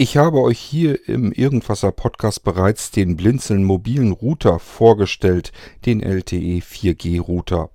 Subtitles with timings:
[0.00, 5.50] Ich habe euch hier im Irgendwasser Podcast bereits den Blinzeln mobilen Router vorgestellt,
[5.86, 7.70] den LTE 4G Router.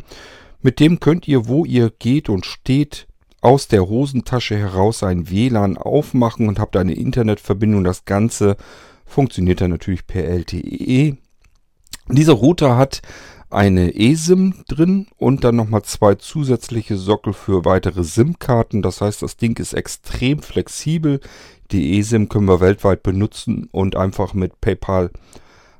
[0.61, 3.07] Mit dem könnt ihr, wo ihr geht und steht,
[3.41, 7.83] aus der Hosentasche heraus ein WLAN aufmachen und habt eine Internetverbindung.
[7.83, 8.55] Das Ganze
[9.05, 11.17] funktioniert dann natürlich per LTE.
[12.07, 13.01] Dieser Router hat
[13.53, 18.81] eine eSIM drin und dann nochmal zwei zusätzliche Sockel für weitere SIM-Karten.
[18.81, 21.19] Das heißt, das Ding ist extrem flexibel.
[21.71, 25.11] Die eSIM können wir weltweit benutzen und einfach mit PayPal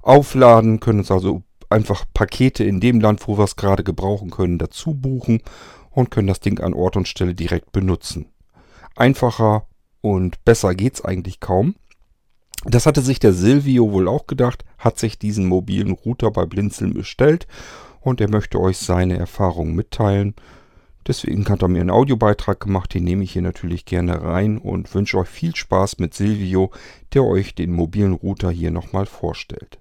[0.01, 4.59] aufladen, können uns also einfach Pakete in dem Land, wo wir es gerade gebrauchen können,
[4.59, 5.41] dazu buchen
[5.89, 8.27] und können das Ding an Ort und Stelle direkt benutzen.
[8.95, 9.65] Einfacher
[10.01, 11.75] und besser geht's eigentlich kaum.
[12.65, 16.93] Das hatte sich der Silvio wohl auch gedacht, hat sich diesen mobilen Router bei Blinzeln
[16.93, 17.47] bestellt
[17.99, 20.33] und er möchte euch seine Erfahrungen mitteilen.
[21.05, 24.93] Deswegen hat er mir einen Audiobeitrag gemacht, den nehme ich hier natürlich gerne rein und
[24.95, 26.71] wünsche euch viel Spaß mit Silvio,
[27.13, 29.79] der euch den mobilen Router hier nochmal vorstellt.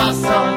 [0.00, 0.54] Irgendwasser.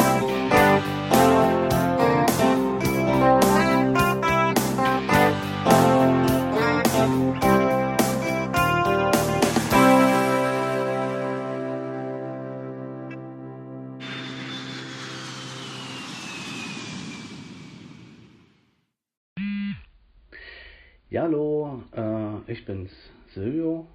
[21.10, 22.92] Ja, hallo, äh, ich bin's,
[23.34, 23.88] Silvio.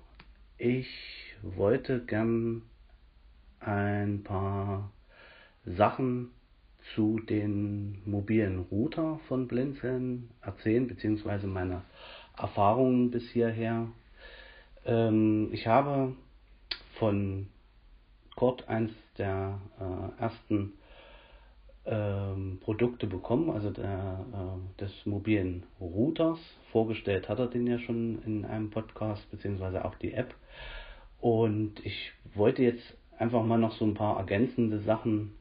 [0.59, 0.89] Ich
[1.43, 2.63] wollte gern
[3.61, 4.93] ein paar
[5.77, 6.31] Sachen
[6.95, 11.83] zu den mobilen Router von Blinzeln erzählen, beziehungsweise meine
[12.37, 13.89] Erfahrungen bis hierher.
[14.85, 16.15] Ähm, ich habe
[16.99, 17.49] von
[18.37, 20.75] Kurt eins der äh, ersten
[21.85, 26.39] ähm, Produkte bekommen, also der, äh, des mobilen Routers.
[26.71, 30.35] Vorgestellt hat er den ja schon in einem Podcast, beziehungsweise auch die App.
[31.21, 35.35] Und ich wollte jetzt einfach mal noch so ein paar ergänzende Sachen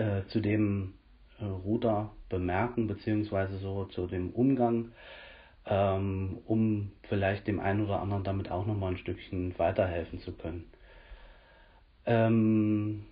[0.00, 0.94] äh, zu dem
[1.40, 4.92] äh, Router bemerken, beziehungsweise so zu dem Umgang,
[5.66, 10.64] ähm, um vielleicht dem einen oder anderen damit auch nochmal ein Stückchen weiterhelfen zu können.
[12.06, 13.04] Ähm,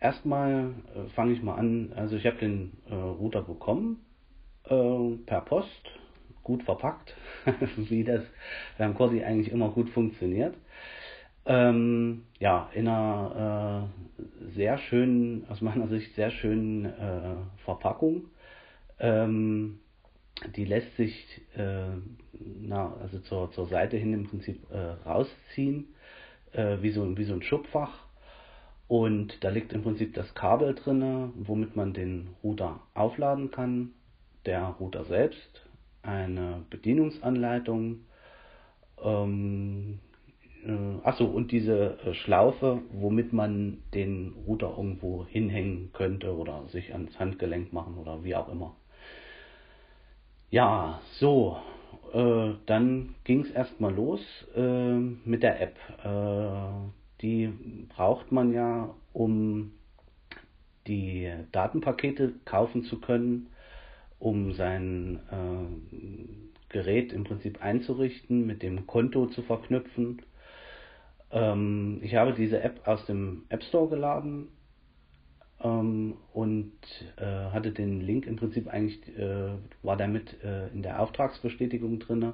[0.00, 4.04] erstmal äh, fange ich mal an, also ich habe den äh, Router bekommen
[4.64, 5.90] äh, per Post,
[6.42, 7.14] gut verpackt,
[7.76, 8.22] wie das
[8.76, 10.54] beim Corsi eigentlich immer gut funktioniert.
[11.50, 13.90] Ähm, ja, in einer
[14.20, 17.34] äh, sehr schönen, aus meiner Sicht sehr schönen äh,
[17.64, 18.26] Verpackung.
[19.00, 19.80] Ähm,
[20.54, 21.88] die lässt sich äh,
[22.38, 25.88] na, also zur, zur Seite hin im Prinzip äh, rausziehen,
[26.52, 28.06] äh, wie, so, wie so ein Schubfach.
[28.86, 33.90] Und da liegt im Prinzip das Kabel drin, womit man den Router aufladen kann.
[34.46, 35.66] Der Router selbst,
[36.02, 38.02] eine Bedienungsanleitung,
[39.02, 40.09] ähm, äh,
[41.04, 47.18] achso, und diese äh, Schlaufe, womit man den Router irgendwo hinhängen könnte oder sich ans
[47.18, 48.76] Handgelenk machen oder wie auch immer.
[50.50, 51.56] Ja, so,
[52.12, 54.20] äh, dann ging es erstmal los
[54.54, 55.76] äh, mit der App.
[56.04, 57.52] Äh, die
[57.88, 59.72] braucht man ja, um
[60.86, 63.48] die Datenpakete kaufen zu können,
[64.18, 70.22] um sein äh, Gerät im Prinzip einzurichten, mit dem Konto zu verknüpfen
[71.32, 74.48] ähm, ich habe diese App aus dem App Store geladen
[75.62, 76.72] ähm, und
[77.16, 79.52] äh, hatte den Link im Prinzip eigentlich, äh,
[79.82, 82.32] war damit äh, in der Auftragsbestätigung drin.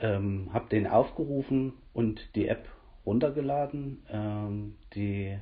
[0.00, 2.68] Ähm, habe den aufgerufen und die App
[3.06, 4.02] runtergeladen.
[4.10, 5.38] Ähm, die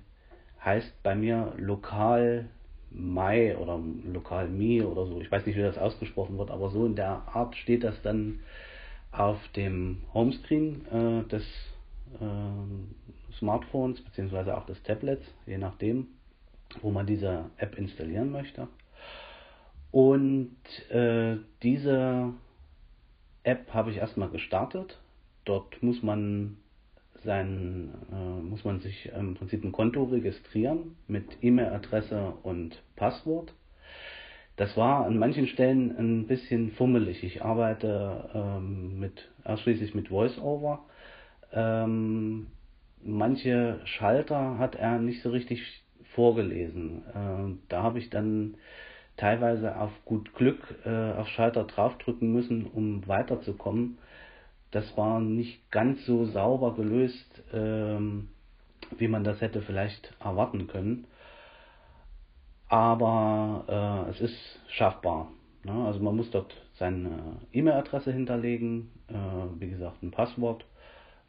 [0.62, 2.48] heißt bei mir lokal
[2.90, 5.20] Mai oder lokal Mi oder so.
[5.20, 8.40] Ich weiß nicht, wie das ausgesprochen wird, aber so in der Art steht das dann
[9.10, 11.44] auf dem Homescreen äh, des
[12.20, 16.08] äh, Smartphones beziehungsweise auch des Tablets, je nachdem,
[16.80, 18.68] wo man diese App installieren möchte.
[19.90, 20.56] Und
[20.90, 22.32] äh, diese
[23.42, 24.98] App habe ich erstmal gestartet.
[25.44, 26.56] Dort muss man
[27.24, 33.52] sein, äh, muss man sich im Prinzip ein Konto registrieren mit E-Mail-Adresse und Passwort.
[34.56, 37.24] Das war an manchen Stellen ein bisschen fummelig.
[37.24, 40.84] Ich arbeite ähm, mit, ausschließlich mit VoiceOver
[41.52, 42.46] ähm,
[43.02, 45.62] manche Schalter hat er nicht so richtig
[46.14, 47.02] vorgelesen.
[47.14, 48.54] Äh, da habe ich dann
[49.16, 53.98] teilweise auf gut Glück äh, auf Schalter draufdrücken müssen, um weiterzukommen.
[54.72, 58.28] das war nicht ganz so sauber gelöst, ähm,
[58.98, 61.06] wie man das hätte vielleicht erwarten können.
[62.68, 65.30] Aber äh, es ist schaffbar.
[65.64, 65.72] Ne?
[65.86, 70.64] Also man muss dort seine E-Mail-Adresse hinterlegen, äh, wie gesagt ein Passwort.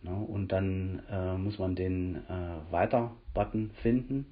[0.03, 0.13] Ne?
[0.13, 4.25] Und dann äh, muss man den äh, Weiter-Button finden.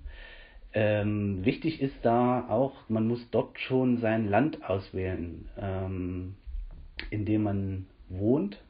[0.73, 6.35] Ähm, wichtig ist da auch, man muss dort schon sein Land auswählen, ähm,
[7.09, 8.61] in dem man wohnt.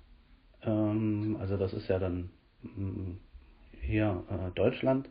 [0.64, 2.30] Ähm, also das ist ja dann
[2.64, 3.18] mm,
[3.82, 5.10] hier äh, Deutschland,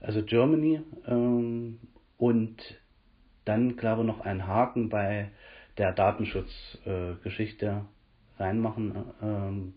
[0.00, 0.80] also Germany.
[1.06, 1.78] Ähm,
[2.18, 2.62] und
[3.44, 5.30] dann, glaube ich, noch einen Haken bei
[5.78, 7.66] der Datenschutzgeschichte
[8.38, 9.72] äh, reinmachen.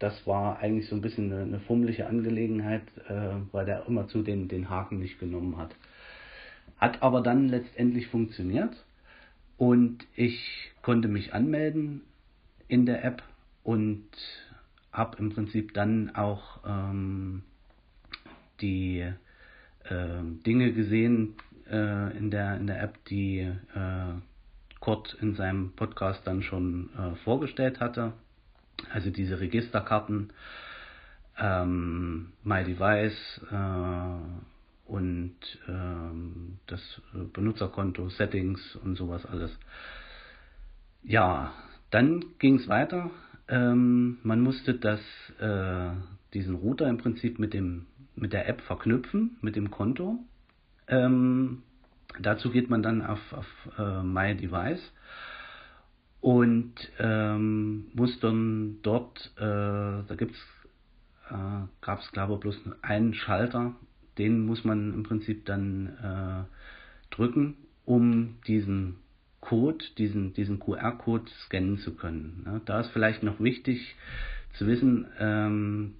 [0.00, 4.22] Das war eigentlich so ein bisschen eine, eine fummelige Angelegenheit, äh, weil der immer zu
[4.22, 5.76] den, den Haken nicht genommen hat.
[6.78, 8.74] Hat aber dann letztendlich funktioniert
[9.58, 12.00] und ich konnte mich anmelden
[12.66, 13.22] in der App
[13.62, 14.08] und
[14.90, 17.42] habe im Prinzip dann auch ähm,
[18.60, 19.00] die
[19.84, 21.34] äh, Dinge gesehen
[21.70, 24.14] äh, in, der, in der App, die äh,
[24.80, 28.14] Kurt in seinem Podcast dann schon äh, vorgestellt hatte.
[28.92, 30.32] Also diese Registerkarten,
[31.38, 35.36] ähm, My Device äh, und
[35.68, 36.80] ähm, das
[37.32, 39.56] Benutzerkonto, Settings und sowas alles.
[41.02, 41.52] Ja,
[41.90, 43.10] dann ging es weiter.
[43.48, 45.00] Ähm, man musste das,
[45.40, 45.90] äh,
[46.34, 47.86] diesen Router im Prinzip mit, dem,
[48.16, 50.18] mit der App verknüpfen, mit dem Konto.
[50.88, 51.62] Ähm,
[52.20, 53.46] dazu geht man dann auf, auf
[53.78, 54.92] äh, My Device
[56.20, 60.38] und ähm, muss dann dort, äh, da gibt's,
[61.30, 63.74] äh, gab es glaube ich bloß einen Schalter,
[64.18, 67.56] den muss man im Prinzip dann äh, drücken,
[67.86, 68.96] um diesen
[69.40, 72.42] Code, diesen, diesen QR-Code scannen zu können.
[72.44, 73.96] Ja, da ist vielleicht noch wichtig
[74.52, 75.94] zu wissen, ähm,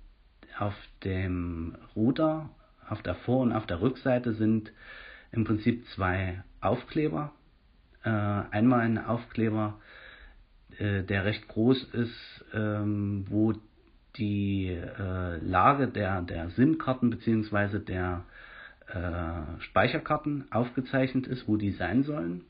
[0.58, 0.74] auf
[1.04, 2.50] dem Router,
[2.88, 4.72] auf der Vor- und auf der Rückseite sind
[5.32, 7.32] im Prinzip zwei Aufkleber.
[8.02, 9.80] Äh, einmal ein Aufkleber,
[10.80, 13.54] äh, der recht groß ist, ähm, wo
[14.16, 17.78] die äh, Lage der, der SIM-Karten bzw.
[17.78, 18.24] der
[18.88, 22.42] äh, Speicherkarten aufgezeichnet ist, wo die sein sollen.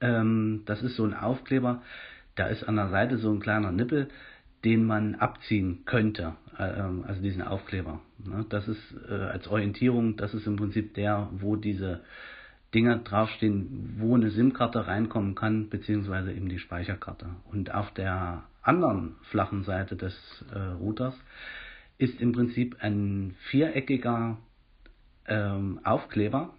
[0.00, 1.82] Ähm, das ist so ein Aufkleber,
[2.34, 4.08] da ist an der Seite so ein kleiner Nippel,
[4.64, 8.00] den man abziehen könnte, äh, ähm, also diesen Aufkleber.
[8.24, 8.44] Ne?
[8.48, 12.02] Das ist äh, als Orientierung, das ist im Prinzip der, wo diese
[12.74, 17.26] Dinger draufstehen, wo eine SIM-Karte reinkommen kann, beziehungsweise eben die Speicherkarte.
[17.50, 20.14] Und auf der anderen flachen Seite des
[20.54, 21.14] äh, Routers
[21.98, 24.38] ist im Prinzip ein viereckiger
[25.26, 26.50] ähm, Aufkleber,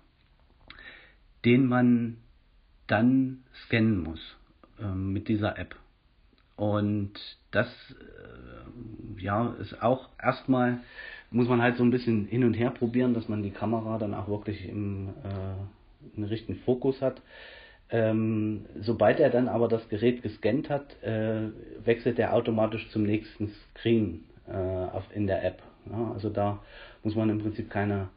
[1.46, 2.18] den man
[2.88, 4.38] dann scannen muss
[4.80, 5.76] ähm, mit dieser App.
[6.56, 7.14] Und
[7.52, 10.80] das äh, ja, ist auch erstmal,
[11.32, 14.14] muss man halt so ein bisschen hin und her probieren, dass man die Kamera dann
[14.14, 15.83] auch wirklich im äh,
[16.16, 17.22] einen richtigen Fokus hat.
[17.90, 21.50] Ähm, sobald er dann aber das Gerät gescannt hat, äh,
[21.84, 25.62] wechselt er automatisch zum nächsten Screen äh, auf, in der App.
[25.90, 26.60] Ja, also da
[27.04, 28.10] muss man im Prinzip keine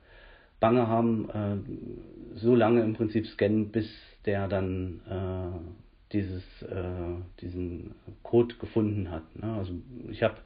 [0.60, 3.88] Bange haben, äh, so lange im Prinzip scannen, bis
[4.24, 9.22] der dann äh, dieses, äh, diesen Code gefunden hat.
[9.36, 9.52] Ne?
[9.52, 9.72] Also
[10.08, 10.36] ich habe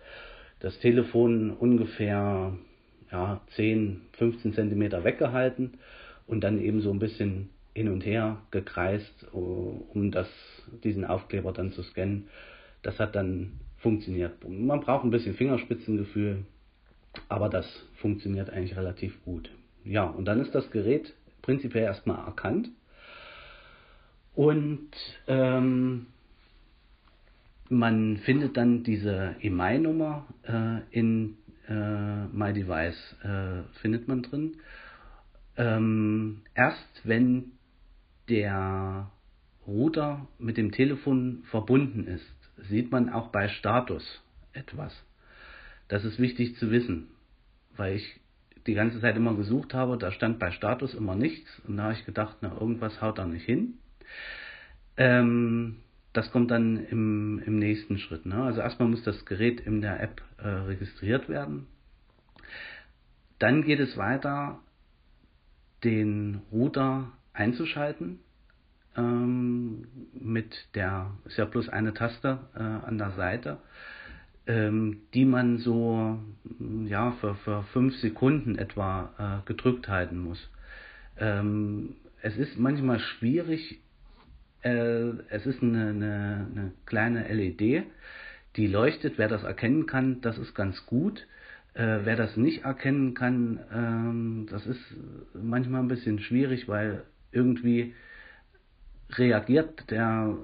[0.61, 2.52] das Telefon ungefähr
[3.12, 5.78] ja, 10, 15 Zentimeter weggehalten
[6.30, 10.28] und dann eben so ein bisschen hin und her gekreist, um das,
[10.84, 12.28] diesen Aufkleber dann zu scannen.
[12.82, 14.49] Das hat dann funktioniert.
[14.49, 16.44] Man braucht ein bisschen Fingerspitzengefühl,
[17.28, 19.50] aber das funktioniert eigentlich relativ gut.
[19.84, 22.70] Ja, und dann ist das Gerät prinzipiell erstmal erkannt
[24.34, 24.90] und
[25.26, 26.06] ähm,
[27.68, 32.94] man findet dann diese EMI-Nummer äh, in äh, My äh,
[33.80, 34.56] findet man drin.
[35.61, 37.52] Ähm, erst wenn
[38.31, 39.11] der
[39.67, 42.25] Router mit dem Telefon verbunden ist,
[42.71, 44.23] sieht man auch bei Status
[44.55, 44.95] etwas.
[45.88, 47.09] Das ist wichtig zu wissen,
[47.76, 48.21] weil ich
[48.67, 51.93] die ganze Zeit immer gesucht habe, da stand bei Status immer nichts und da habe
[51.93, 53.75] ich gedacht, na irgendwas haut da nicht hin.
[54.97, 55.76] Ähm,
[56.14, 58.25] das kommt dann im, im nächsten Schritt.
[58.25, 58.43] Ne?
[58.43, 61.67] Also erstmal muss das Gerät in der App äh, registriert werden.
[63.38, 64.61] Dann geht es weiter,
[65.84, 68.20] den Router einzuschalten.
[68.96, 73.58] Ähm, mit der, ist ja bloß eine Taste äh, an der Seite,
[74.46, 76.18] ähm, die man so
[76.87, 80.50] ja, für, für fünf Sekunden etwa äh, gedrückt halten muss.
[81.18, 83.80] Ähm, es ist manchmal schwierig,
[84.62, 87.84] äh, es ist eine, eine, eine kleine LED,
[88.56, 91.26] Die leuchtet, wer das erkennen kann, das ist ganz gut.
[91.74, 94.80] Äh, wer das nicht erkennen kann, ähm, das ist
[95.34, 97.94] manchmal ein bisschen schwierig, weil irgendwie
[99.12, 100.36] reagiert der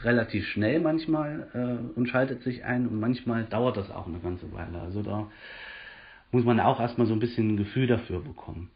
[0.00, 4.52] relativ schnell manchmal äh, und schaltet sich ein und manchmal dauert das auch eine ganze
[4.52, 4.80] Weile.
[4.80, 5.30] Also da
[6.30, 8.70] muss man auch erstmal so ein bisschen ein Gefühl dafür bekommen.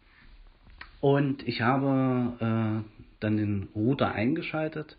[1.01, 4.97] Und ich habe äh, dann den Router eingeschaltet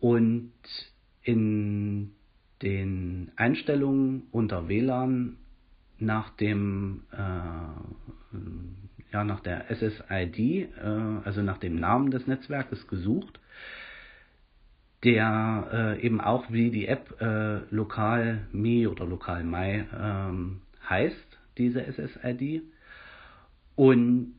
[0.00, 0.52] und
[1.22, 2.12] in
[2.62, 5.36] den Einstellungen unter WLAN
[5.98, 8.36] nach dem äh,
[9.12, 10.66] ja nach der SSID, äh,
[11.24, 13.40] also nach dem Namen des Netzwerkes gesucht,
[15.04, 21.38] der äh, eben auch wie die App äh, lokal Mi oder lokal Mai ähm, heißt,
[21.56, 22.62] diese SSID.
[23.76, 24.34] Und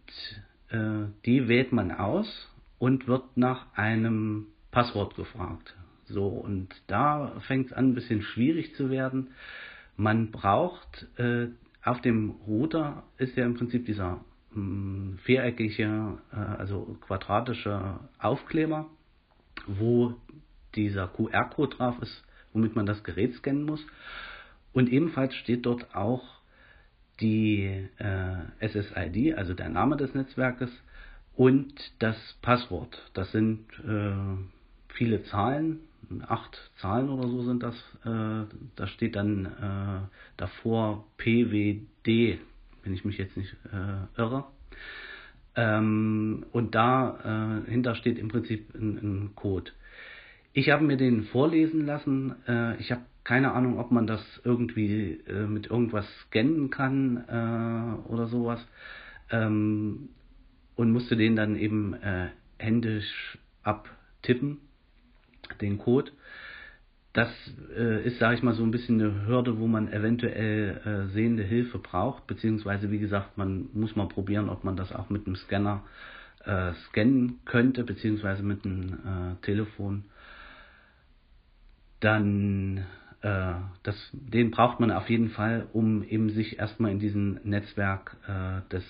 [0.70, 5.76] äh, die wählt man aus und wird nach einem Passwort gefragt.
[6.08, 9.30] So, und da fängt es an, ein bisschen schwierig zu werden.
[10.00, 11.50] Man braucht äh,
[11.84, 18.86] auf dem Router ist ja im Prinzip dieser mh, hm, viereckige, äh, also quadratische Aufkleber,
[19.68, 20.16] wo
[20.76, 23.86] dieser QR-Code drauf ist, womit man das Gerät scannen muss.
[24.72, 26.24] Und ebenfalls steht dort auch
[27.20, 30.72] die äh, SSID, also der Name des Netzwerkes
[31.36, 33.12] und das Passwort.
[33.14, 35.82] Das sind äh, viele Zahlen,
[36.28, 37.76] acht Zahlen oder so sind das.
[38.04, 42.40] Äh, da steht dann äh, davor PWD,
[42.84, 44.46] wenn ich mich jetzt nicht äh, irre.
[45.56, 49.72] Ähm, und dahinter äh, steht im Prinzip ein, ein Code.
[50.54, 52.36] Ich habe mir den vorlesen lassen.
[52.48, 58.28] Äh, ich habe keine Ahnung, ob man das irgendwie äh, mit irgendwas scannen kann oder
[58.28, 58.66] sowas.
[59.30, 60.10] Ähm,
[60.76, 61.94] und musste den dann eben
[62.58, 64.60] händisch abtippen,
[65.62, 66.12] den Code.
[67.14, 67.30] Das
[67.76, 71.44] äh, ist, sage ich mal, so ein bisschen eine Hürde, wo man eventuell äh, sehende
[71.44, 75.36] Hilfe braucht, beziehungsweise, wie gesagt, man muss mal probieren, ob man das auch mit einem
[75.36, 75.84] Scanner
[76.46, 80.06] äh, scannen könnte, beziehungsweise mit einem äh, Telefon.
[82.00, 82.86] Dann
[83.22, 88.16] äh, das, den braucht man auf jeden Fall, um eben sich erstmal in diesem Netzwerk
[88.28, 88.84] äh, des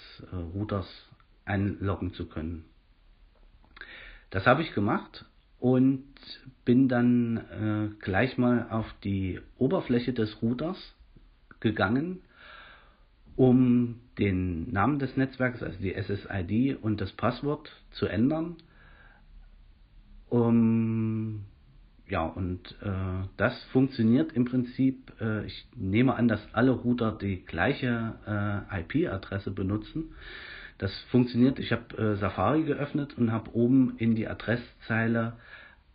[0.53, 0.87] Routers
[1.45, 2.65] einloggen zu können.
[4.29, 5.25] Das habe ich gemacht
[5.59, 6.05] und
[6.65, 10.77] bin dann äh, gleich mal auf die Oberfläche des Routers
[11.59, 12.21] gegangen,
[13.35, 18.57] um den Namen des Netzwerks, also die SSID und das Passwort zu ändern.
[20.29, 21.45] Um,
[22.07, 25.11] ja, und äh, das funktioniert im Prinzip.
[25.19, 30.15] Äh, ich nehme an, dass alle Router die gleiche äh, IP-Adresse benutzen.
[30.79, 31.59] Das funktioniert.
[31.59, 35.33] Ich habe äh, Safari geöffnet und habe oben in die Adresszeile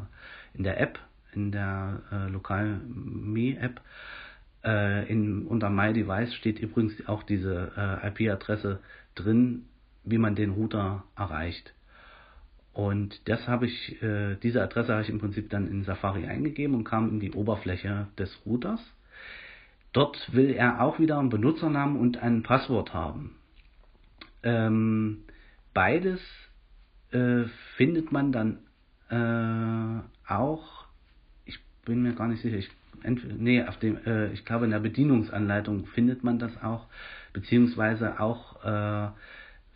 [0.57, 1.01] in der App
[1.35, 3.81] in der äh, Lokal-Me-App.
[4.65, 8.81] Äh, in, unter My Device steht übrigens auch diese äh, IP-Adresse
[9.15, 9.67] drin,
[10.05, 11.75] wie man den Router erreicht.
[12.73, 16.75] Und das habe ich, äh, diese Adresse habe ich im Prinzip dann in Safari eingegeben
[16.75, 18.81] und kam in die Oberfläche des Routers.
[19.93, 23.37] Dort will er auch wieder einen Benutzernamen und ein Passwort haben.
[24.43, 25.23] Ähm,
[25.73, 26.21] beides
[27.13, 27.45] äh,
[27.77, 28.59] findet man dann
[29.09, 30.84] äh, auch
[31.85, 32.57] bin mir gar nicht sicher.
[32.57, 32.71] Ich,
[33.39, 36.87] nee, auf dem, äh, ich glaube, in der Bedienungsanleitung findet man das auch,
[37.33, 39.11] beziehungsweise auch, äh,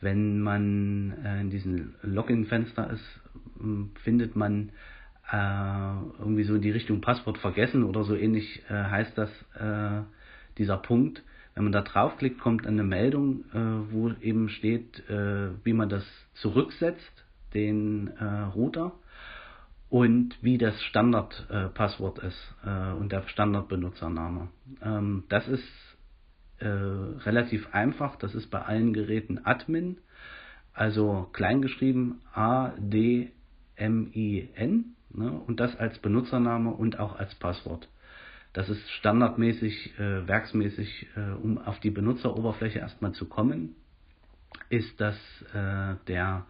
[0.01, 3.21] wenn man äh, in diesem Login-Fenster ist,
[4.05, 4.71] findet man
[5.31, 10.03] äh, irgendwie so in die Richtung Passwort vergessen oder so ähnlich äh, heißt das äh,
[10.57, 11.23] dieser Punkt.
[11.55, 16.05] Wenn man da draufklickt, kommt eine Meldung, äh, wo eben steht, äh, wie man das
[16.35, 18.93] zurücksetzt, den äh, Router
[19.91, 24.49] und wie das Standardpasswort äh, ist äh, und der Standardbenutzername.
[24.83, 25.67] Ähm, das ist
[26.59, 29.99] äh, relativ einfach, das ist bei allen Geräten Admin,
[30.75, 33.35] also kleingeschrieben A-D-M-I-N
[35.11, 37.89] ne, und das als Benutzername und auch als Passwort.
[38.53, 43.75] Das ist standardmäßig, äh, werksmäßig, äh, um auf die Benutzeroberfläche erstmal zu kommen,
[44.69, 45.17] ist das
[45.55, 46.47] äh, der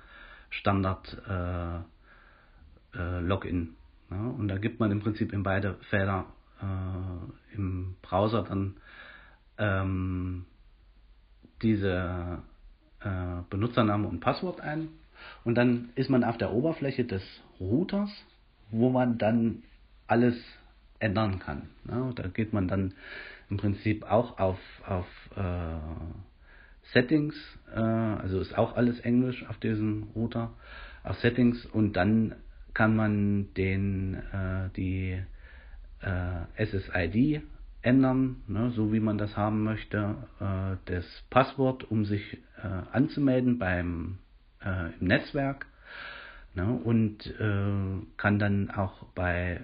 [0.51, 1.21] Standard
[2.95, 3.75] äh, Login.
[4.11, 6.27] Ja, und da gibt man im Prinzip in beide Felder
[6.61, 8.77] äh, im Browser dann
[9.59, 10.47] ähm,
[11.63, 12.39] diese
[13.01, 14.89] äh, Benutzername und Passwort ein
[15.45, 17.23] und dann ist man auf der Oberfläche des
[17.61, 18.11] Routers,
[18.71, 19.63] wo man dann
[20.07, 20.37] alles
[21.01, 21.69] ändern kann.
[21.85, 22.13] Ne?
[22.15, 22.95] Da geht man dann
[23.51, 25.79] im Prinzip auch auf, auf äh,
[26.93, 27.35] Settings,
[27.75, 30.51] äh, also ist auch alles Englisch auf diesem Router,
[31.05, 32.35] auf Settings und dann
[32.79, 35.21] kann man den äh, die
[36.01, 37.43] äh, SSID
[37.83, 43.59] ändern, ne, so wie man das haben möchte, äh, das Passwort, um sich äh, anzumelden
[43.59, 44.19] beim
[44.65, 45.67] äh, im Netzwerk
[46.55, 49.61] ne, und äh, kann dann auch bei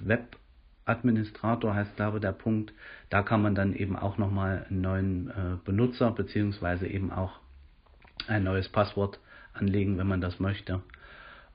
[0.00, 2.74] Webadministrator heißt glaube der Punkt,
[3.08, 5.32] da kann man dann eben auch nochmal einen neuen
[5.64, 7.40] Benutzer beziehungsweise eben auch
[8.26, 9.20] ein neues Passwort
[9.54, 10.82] anlegen, wenn man das möchte,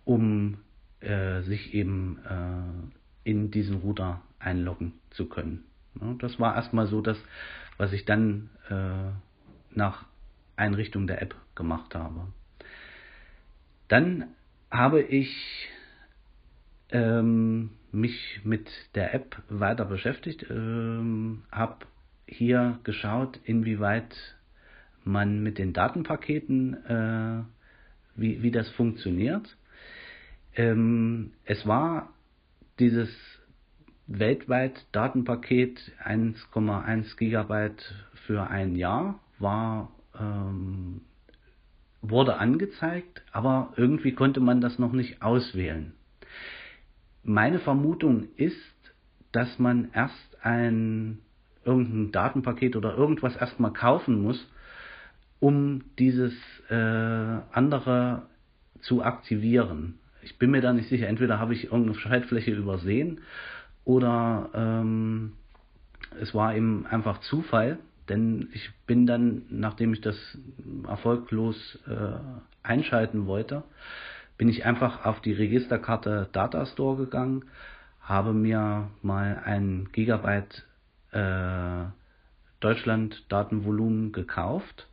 [0.05, 0.57] um
[1.03, 5.65] äh, sich eben äh, in diesen Router einloggen zu können.
[5.99, 7.17] Ja, das war erstmal so das,
[7.77, 9.11] was ich dann äh,
[9.75, 10.05] nach
[10.55, 12.27] Einrichtung der App gemacht habe.
[13.87, 14.27] Dann
[14.71, 15.69] habe ich
[16.89, 21.85] ähm, mich mit der App weiter beschäftigt, ähm, habe
[22.27, 24.15] hier geschaut, inwieweit
[25.03, 27.43] man mit den Datenpaketen, äh,
[28.15, 29.57] wie, wie das funktioniert.
[30.55, 32.09] Ähm, es war
[32.79, 33.09] dieses
[34.07, 37.93] weltweit Datenpaket 1,1 Gigabyte
[38.25, 41.01] für ein Jahr, war ähm,
[42.01, 45.93] wurde angezeigt, aber irgendwie konnte man das noch nicht auswählen.
[47.23, 48.57] Meine Vermutung ist,
[49.31, 51.19] dass man erst ein
[51.65, 54.45] irgendein Datenpaket oder irgendwas erstmal kaufen muss,
[55.39, 56.33] um dieses
[56.69, 58.23] äh, andere
[58.81, 59.99] zu aktivieren.
[60.23, 63.21] Ich bin mir da nicht sicher, entweder habe ich irgendeine Schaltfläche übersehen
[63.85, 65.33] oder ähm,
[66.19, 70.15] es war eben einfach Zufall, denn ich bin dann, nachdem ich das
[70.87, 72.17] erfolglos äh,
[72.61, 73.63] einschalten wollte,
[74.37, 77.45] bin ich einfach auf die Registerkarte Datastore gegangen,
[78.01, 80.65] habe mir mal ein Gigabyte
[81.11, 81.85] äh,
[82.59, 84.87] Deutschland Datenvolumen gekauft,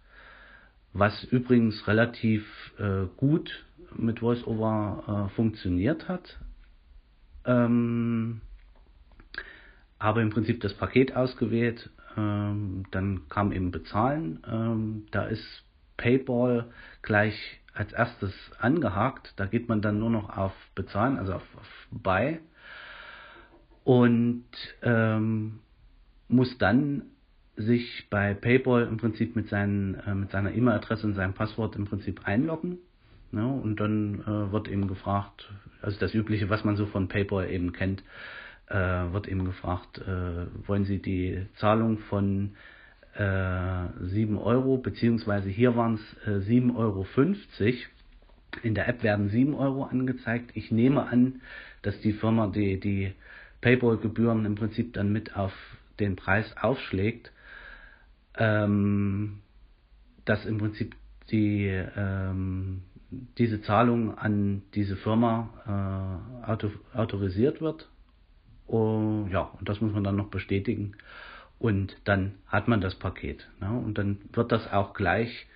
[0.92, 2.44] was übrigens relativ
[2.78, 3.64] äh, gut
[3.96, 6.38] mit VoiceOver äh, funktioniert hat.
[7.44, 8.40] Ähm,
[9.98, 14.40] habe im Prinzip das Paket ausgewählt, ähm, dann kam eben Bezahlen.
[14.50, 15.44] Ähm, da ist
[15.96, 16.66] PayPal
[17.03, 19.35] gleich als erstes angehakt.
[19.37, 22.40] Da geht man dann nur noch auf Bezahlen, also auf, auf Buy
[23.85, 24.44] und
[24.83, 25.61] ähm,
[26.29, 27.03] muss dann
[27.57, 31.87] sich bei PayPal im Prinzip mit, seinen, äh, mit seiner E-Mail-Adresse und seinem Passwort im
[31.87, 32.79] Prinzip einloggen.
[33.32, 33.46] Ne?
[33.46, 37.72] Und dann äh, wird eben gefragt, also das Übliche, was man so von PayPal eben
[37.72, 38.02] kennt,
[38.68, 42.54] äh, wird eben gefragt, äh, wollen Sie die Zahlung von
[43.14, 47.06] äh, 7 Euro, beziehungsweise hier waren es äh, 7,50 Euro.
[48.62, 50.50] In der App werden 7 Euro angezeigt.
[50.54, 51.40] Ich nehme an,
[51.82, 53.12] dass die Firma die, die
[53.60, 55.52] PayPal-Gebühren im Prinzip dann mit auf
[55.98, 57.32] den Preis aufschlägt,
[58.36, 59.40] ähm,
[60.24, 60.94] dass im Prinzip
[61.30, 61.66] die,
[61.96, 65.50] ähm, diese Zahlung an diese Firma
[66.44, 67.88] äh, auto, autorisiert wird
[68.70, 70.94] und ja, und das muss man dann noch bestätigen.
[71.58, 73.48] Und dann hat man das Paket.
[73.60, 73.68] Ne?
[73.68, 75.46] Und dann wird das auch gleich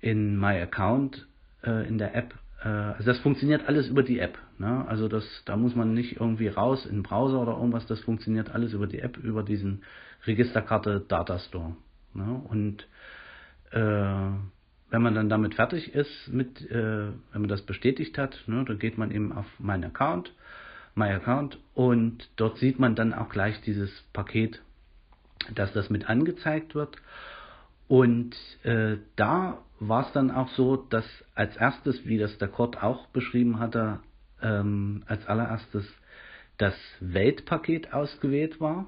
[0.00, 1.26] in My Account
[1.64, 2.34] äh, in der App.
[2.62, 4.38] Äh, also das funktioniert alles über die App.
[4.58, 4.86] Ne?
[4.86, 7.86] Also das, da muss man nicht irgendwie raus in den Browser oder irgendwas.
[7.86, 9.82] Das funktioniert alles über die App, über diesen
[10.26, 11.74] Registerkarte Data Store.
[12.12, 12.42] Ne?
[12.46, 12.86] Und
[13.70, 14.36] äh,
[14.94, 18.78] wenn man dann damit fertig ist, mit, äh, wenn man das bestätigt hat, ne, dann
[18.78, 20.32] geht man eben auf meinen Account
[20.94, 24.62] My Account und dort sieht man dann auch gleich dieses Paket,
[25.52, 26.96] dass das mit angezeigt wird.
[27.88, 31.04] Und äh, da war es dann auch so, dass
[31.34, 33.98] als erstes, wie das der Kurt auch beschrieben hatte,
[34.40, 35.92] ähm, als allererstes
[36.58, 38.86] das Weltpaket ausgewählt war,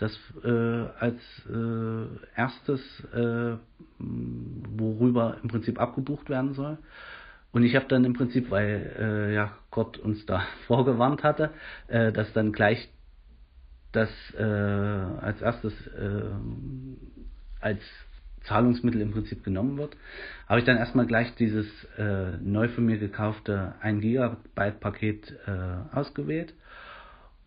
[0.00, 2.80] das äh, als äh, erstes,
[3.12, 3.56] äh,
[3.98, 6.78] worüber im Prinzip abgebucht werden soll.
[7.52, 11.50] Und ich habe dann im Prinzip, weil äh, ja Gott uns da vorgewarnt hatte,
[11.88, 12.88] äh, dass dann gleich
[13.92, 15.74] das äh, als erstes
[17.60, 17.80] als
[18.44, 19.96] Zahlungsmittel im Prinzip genommen wird,
[20.48, 21.66] habe ich dann erstmal gleich dieses
[22.40, 26.54] neu von mir gekaufte 1 Gigabyte Paket äh, ausgewählt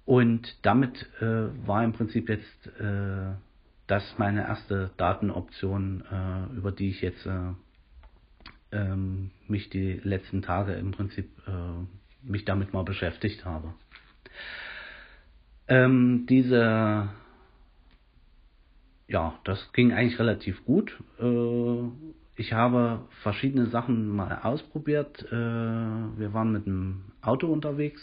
[0.05, 3.33] und damit äh, war im Prinzip jetzt äh,
[3.87, 7.53] das meine erste Datenoption, äh, über die ich jetzt äh,
[8.71, 13.73] ähm, mich die letzten Tage im Prinzip äh, mich damit mal beschäftigt habe.
[15.67, 17.09] Ähm, diese,
[19.07, 20.97] ja, das ging eigentlich relativ gut.
[21.19, 21.83] Äh,
[22.35, 25.23] ich habe verschiedene Sachen mal ausprobiert.
[25.29, 28.01] Wir waren mit einem Auto unterwegs.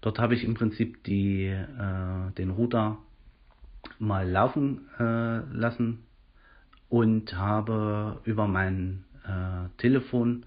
[0.00, 2.98] Dort habe ich im Prinzip die, äh, den Router
[3.98, 6.04] mal laufen äh, lassen
[6.88, 10.44] und habe über mein äh, Telefon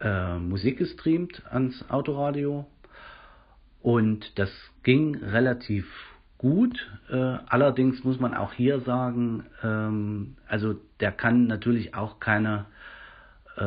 [0.00, 2.66] äh, Musik gestreamt ans Autoradio
[3.80, 4.50] und das
[4.82, 5.86] ging relativ
[6.38, 6.90] gut.
[7.10, 12.66] Äh, allerdings muss man auch hier sagen, ähm, also der kann natürlich auch keine
[13.56, 13.62] äh,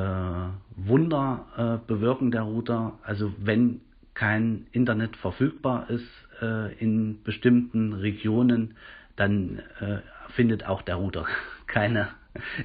[0.78, 3.00] Wunder bewirken, der Router.
[3.04, 3.82] Also wenn
[4.15, 6.10] kein Internet verfügbar ist
[6.41, 8.75] äh, in bestimmten Regionen,
[9.15, 9.97] dann äh,
[10.30, 11.28] findet auch der Router
[11.67, 12.10] keine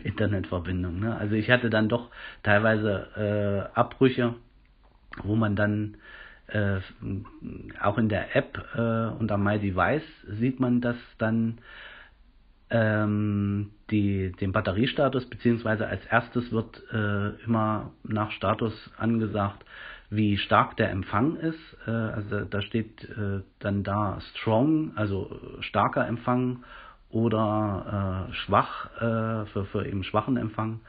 [0.04, 1.00] Internetverbindung.
[1.00, 1.16] Ne?
[1.16, 2.10] Also ich hatte dann doch
[2.42, 4.34] teilweise äh, Abbrüche,
[5.22, 5.96] wo man dann
[6.46, 6.80] äh,
[7.80, 10.02] auch in der App äh, unter My Device
[10.38, 11.58] sieht man das dann
[12.70, 19.64] ähm, die, den Batteriestatus, beziehungsweise als erstes wird äh, immer nach Status angesagt,
[20.10, 21.76] wie stark der Empfang ist.
[21.86, 26.64] Äh, also da steht äh, dann da strong, also starker Empfang
[27.08, 30.80] oder äh, schwach äh, für, für eben schwachen Empfang.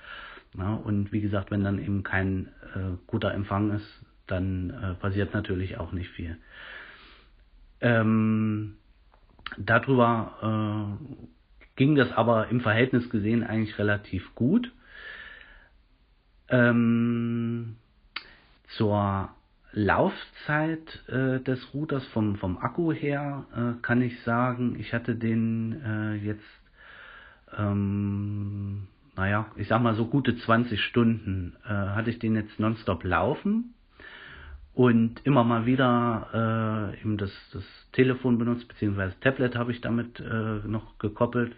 [0.58, 5.34] Ja, und wie gesagt, wenn dann eben kein äh, guter Empfang ist, dann äh, passiert
[5.34, 6.38] natürlich auch nicht viel.
[7.80, 8.76] Ähm,
[9.58, 11.32] darüber äh,
[11.76, 14.72] ging das aber im Verhältnis gesehen eigentlich relativ gut.
[16.50, 17.78] Ähm,
[18.78, 19.30] zur
[19.74, 25.82] Laufzeit äh, des Routers vom, vom Akku her äh, kann ich sagen, ich hatte den
[25.82, 26.44] äh, jetzt,
[27.58, 33.04] ähm, naja, ich sag mal so gute 20 Stunden äh, hatte ich den jetzt nonstop
[33.06, 33.74] laufen
[34.74, 40.20] und immer mal wieder äh, eben das, das Telefon benutzt, beziehungsweise Tablet habe ich damit
[40.20, 41.54] äh, noch gekoppelt,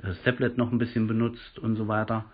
[0.00, 2.26] das Tablet noch ein bisschen benutzt und so weiter.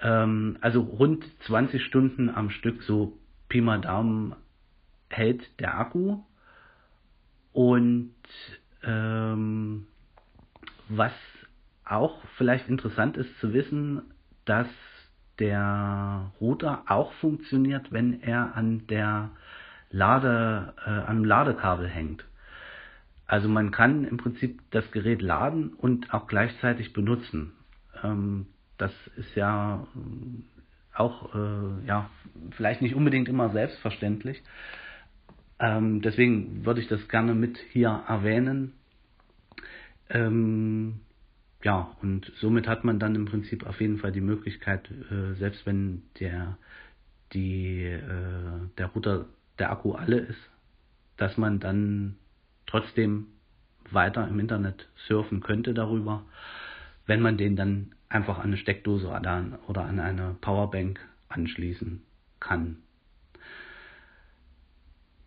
[0.00, 3.18] Ähm, also rund 20 Stunden am Stück, so
[3.54, 4.34] Pi mal Daumen
[5.10, 6.18] hält der Akku.
[7.52, 8.16] Und
[8.82, 9.86] ähm,
[10.88, 11.12] was
[11.84, 14.02] auch vielleicht interessant ist zu wissen,
[14.44, 14.66] dass
[15.38, 19.30] der Router auch funktioniert, wenn er an der
[19.88, 22.24] Lade, äh, am Ladekabel hängt.
[23.28, 27.52] Also man kann im Prinzip das Gerät laden und auch gleichzeitig benutzen.
[28.02, 28.46] Ähm,
[28.78, 29.86] das ist ja
[30.94, 32.10] auch äh, ja
[32.52, 34.42] vielleicht nicht unbedingt immer selbstverständlich.
[35.58, 38.72] Ähm, deswegen würde ich das gerne mit hier erwähnen.
[40.10, 41.00] Ähm,
[41.62, 45.64] ja, und somit hat man dann im Prinzip auf jeden Fall die Möglichkeit, äh, selbst
[45.64, 46.58] wenn der,
[47.32, 49.26] die, äh, der Router,
[49.58, 50.50] der Akku alle ist,
[51.16, 52.16] dass man dann
[52.66, 53.28] trotzdem
[53.90, 56.24] weiter im Internet surfen könnte darüber,
[57.06, 62.02] wenn man den dann einfach an eine Steckdose oder an, eine Powerbank anschließen
[62.38, 62.76] kann.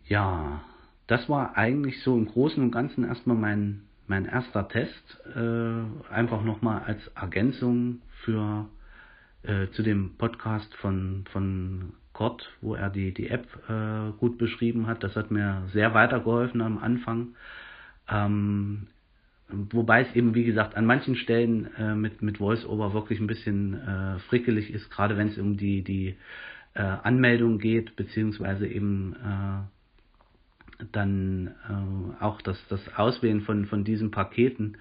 [0.06, 0.62] Ja,
[1.06, 5.20] das war eigentlich so im Großen und Ganzen erstmal mein, mein erster Test.
[5.36, 8.66] Äh, einfach nochmal als Ergänzung für
[9.42, 14.86] äh, zu dem Podcast von, von Kurt, wo er die, die App äh, gut beschrieben
[14.86, 15.04] hat.
[15.04, 17.34] Das hat mir sehr weitergeholfen am Anfang.
[18.08, 18.86] Ähm,
[19.48, 23.74] wobei es eben, wie gesagt, an manchen Stellen äh, mit, mit VoiceOver wirklich ein bisschen
[23.74, 26.16] äh, frickelig ist, gerade wenn es um die, die
[26.74, 34.10] äh, Anmeldung geht, beziehungsweise eben äh, dann äh, auch das, das Auswählen von, von diesen
[34.10, 34.76] Paketen,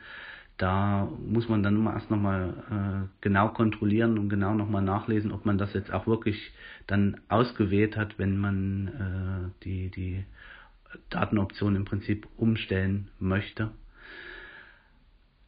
[0.57, 5.57] da muss man dann erst nochmal äh, genau kontrollieren und genau nochmal nachlesen, ob man
[5.57, 6.51] das jetzt auch wirklich
[6.87, 10.23] dann ausgewählt hat, wenn man äh, die, die
[11.09, 13.69] Datenoption im Prinzip umstellen möchte.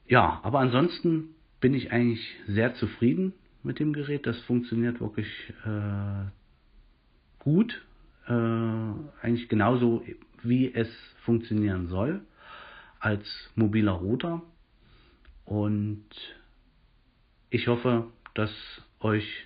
[0.09, 4.25] Ja, aber ansonsten bin ich eigentlich sehr zufrieden mit dem Gerät.
[4.25, 5.27] Das funktioniert wirklich
[5.65, 6.25] äh,
[7.37, 7.85] gut.
[8.27, 10.03] Äh, eigentlich genauso
[10.41, 10.89] wie es
[11.25, 12.21] funktionieren soll
[12.99, 13.23] als
[13.55, 14.41] mobiler Router.
[15.45, 16.09] Und
[17.51, 18.51] ich hoffe, dass
[18.99, 19.45] euch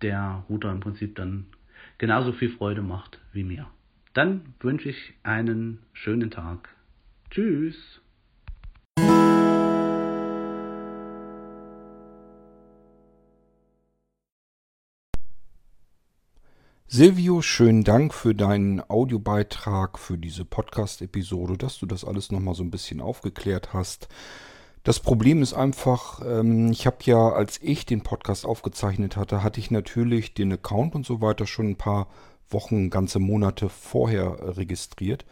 [0.00, 1.46] der Router im Prinzip dann
[1.98, 3.68] genauso viel Freude macht wie mir.
[4.14, 6.68] Dann wünsche ich einen schönen Tag.
[7.30, 7.99] Tschüss.
[16.92, 22.64] Silvio, schönen Dank für deinen Audiobeitrag, für diese Podcast-Episode, dass du das alles nochmal so
[22.64, 24.08] ein bisschen aufgeklärt hast.
[24.82, 29.60] Das Problem ist einfach, ähm, ich habe ja, als ich den Podcast aufgezeichnet hatte, hatte
[29.60, 32.08] ich natürlich den Account und so weiter schon ein paar
[32.48, 35.24] Wochen, ganze Monate vorher registriert.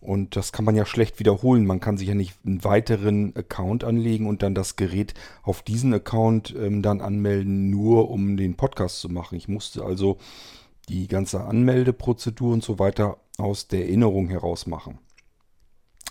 [0.00, 1.64] Und das kann man ja schlecht wiederholen.
[1.64, 5.94] Man kann sich ja nicht einen weiteren Account anlegen und dann das Gerät auf diesen
[5.94, 9.36] Account ähm, dann anmelden, nur um den Podcast zu machen.
[9.36, 10.18] Ich musste also
[10.88, 14.98] die ganze Anmeldeprozedur und so weiter aus der Erinnerung heraus machen.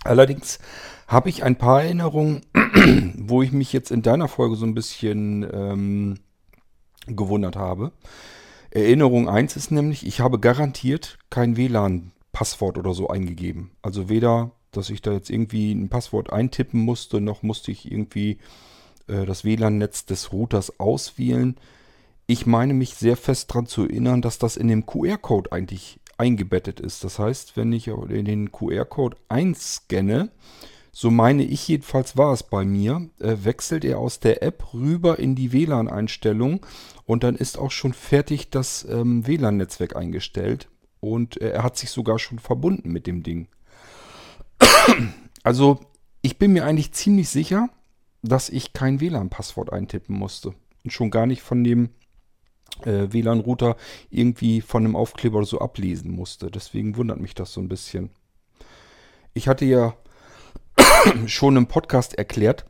[0.04, 0.60] Allerdings
[1.08, 2.42] habe ich ein paar Erinnerungen,
[3.18, 6.16] wo ich mich jetzt in deiner Folge so ein bisschen ähm,
[7.08, 7.92] gewundert habe.
[8.72, 13.72] Erinnerung 1 ist nämlich, ich habe garantiert kein WLAN-Passwort oder so eingegeben.
[13.82, 18.40] Also weder, dass ich da jetzt irgendwie ein Passwort eintippen musste, noch musste ich irgendwie
[19.08, 21.56] äh, das WLAN-Netz des Routers auswählen.
[22.26, 26.80] Ich meine mich sehr fest daran zu erinnern, dass das in dem QR-Code eigentlich eingebettet
[26.80, 27.04] ist.
[27.04, 30.32] Das heißt, wenn ich in den QR-Code einscanne,
[30.96, 35.18] so meine ich jedenfalls war es bei mir, äh, wechselt er aus der App rüber
[35.18, 36.64] in die WLAN-Einstellung
[37.06, 41.90] und dann ist auch schon fertig das ähm, WLAN-Netzwerk eingestellt und äh, er hat sich
[41.90, 43.48] sogar schon verbunden mit dem Ding.
[45.44, 45.80] also
[46.22, 47.70] ich bin mir eigentlich ziemlich sicher,
[48.22, 51.90] dass ich kein WLAN-Passwort eintippen musste und schon gar nicht von dem
[52.82, 53.76] äh, WLAN-Router
[54.10, 56.52] irgendwie von einem Aufkleber so ablesen musste.
[56.52, 58.10] Deswegen wundert mich das so ein bisschen.
[59.34, 59.96] Ich hatte ja
[61.28, 62.66] schon im Podcast erklärt,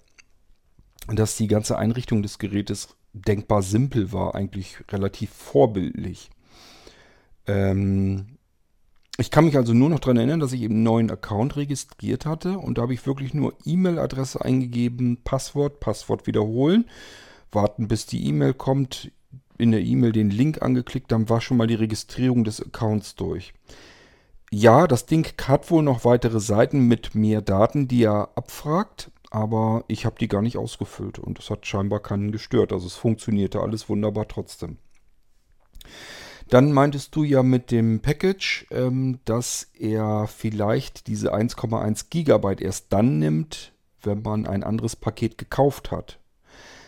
[1.08, 6.30] dass die ganze Einrichtung des Gerätes denkbar simpel war, eigentlich relativ vorbildlich.
[7.46, 8.38] Ähm,
[9.18, 12.26] ich kann mich also nur noch daran erinnern, dass ich eben einen neuen Account registriert
[12.26, 16.86] hatte und da habe ich wirklich nur E-Mail-Adresse eingegeben, Passwort, Passwort wiederholen,
[17.52, 19.12] warten bis die E-Mail kommt,
[19.58, 23.54] in der E-Mail den Link angeklickt, dann war schon mal die Registrierung des Accounts durch.
[24.52, 29.84] Ja, das Ding hat wohl noch weitere Seiten mit mehr Daten, die er abfragt, aber
[29.88, 32.72] ich habe die gar nicht ausgefüllt und es hat scheinbar keinen gestört.
[32.72, 34.78] Also es funktionierte alles wunderbar trotzdem.
[36.50, 42.94] Dann meintest du ja mit dem Package, ähm, dass er vielleicht diese 1,1 Gigabyte erst
[42.94, 46.20] dann nimmt, wenn man ein anderes Paket gekauft hat.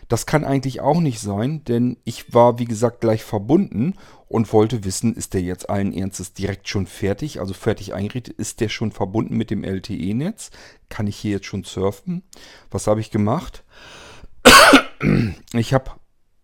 [0.07, 3.95] Das kann eigentlich auch nicht sein, denn ich war, wie gesagt, gleich verbunden
[4.27, 8.59] und wollte wissen, ist der jetzt allen Ernstes direkt schon fertig, also fertig eingerichtet, ist
[8.61, 10.51] der schon verbunden mit dem LTE-Netz?
[10.89, 12.23] Kann ich hier jetzt schon surfen?
[12.69, 13.63] Was habe ich gemacht?
[15.53, 15.91] Ich habe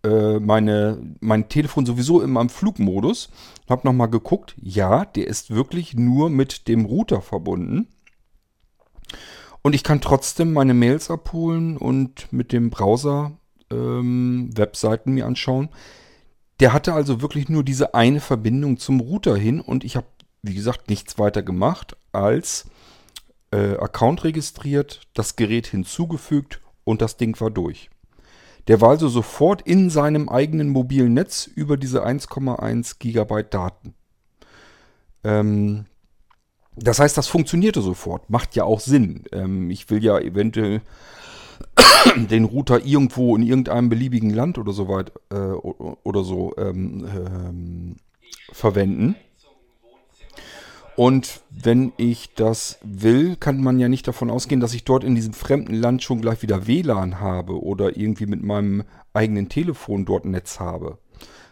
[0.03, 3.29] äh, meine, mein Telefon sowieso immer im Flugmodus,
[3.69, 7.87] habe nochmal geguckt, ja, der ist wirklich nur mit dem Router verbunden.
[9.61, 13.37] Und ich kann trotzdem meine Mails abholen und mit dem Browser
[13.71, 15.69] ähm, Webseiten mir anschauen.
[16.59, 20.07] Der hatte also wirklich nur diese eine Verbindung zum Router hin und ich habe,
[20.43, 22.65] wie gesagt, nichts weiter gemacht als
[23.51, 27.89] äh, Account registriert, das Gerät hinzugefügt und das Ding war durch.
[28.67, 33.95] Der war also sofort in seinem eigenen mobilen Netz über diese 1,1 Gigabyte Daten.
[35.23, 35.85] Ähm,
[36.75, 38.29] das heißt, das funktionierte sofort.
[38.29, 39.23] Macht ja auch Sinn.
[39.31, 40.81] Ähm, ich will ja eventuell
[42.29, 47.95] den Router irgendwo in irgendeinem beliebigen Land oder so weit äh, oder so ähm, ähm,
[48.51, 49.15] verwenden.
[50.95, 55.15] Und wenn ich das will, kann man ja nicht davon ausgehen, dass ich dort in
[55.15, 60.25] diesem fremden Land schon gleich wieder WLAN habe oder irgendwie mit meinem eigenen Telefon dort
[60.25, 60.97] Netz habe.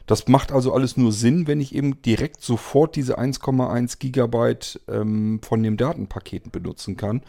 [0.06, 5.39] Das macht also alles nur Sinn, wenn ich eben direkt sofort diese 1,1 Gigabyte ähm,
[5.43, 7.22] von dem Datenpaket benutzen kann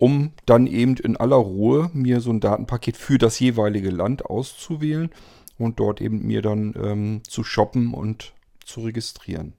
[0.00, 5.10] um dann eben in aller Ruhe mir so ein Datenpaket für das jeweilige Land auszuwählen
[5.58, 8.32] und dort eben mir dann ähm, zu shoppen und
[8.64, 9.52] zu registrieren.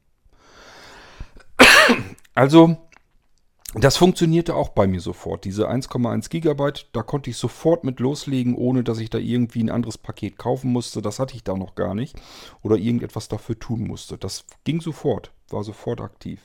[2.34, 2.78] Also,
[3.76, 5.46] das funktionierte auch bei mir sofort.
[5.46, 9.70] Diese 1,1 Gigabyte, da konnte ich sofort mit loslegen, ohne dass ich da irgendwie ein
[9.70, 11.02] anderes Paket kaufen musste.
[11.02, 12.20] Das hatte ich da noch gar nicht.
[12.64, 14.18] Oder irgendetwas dafür tun musste.
[14.18, 16.42] Das ging sofort, war sofort aktiv.